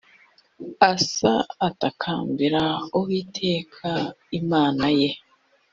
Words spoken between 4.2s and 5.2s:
imana ye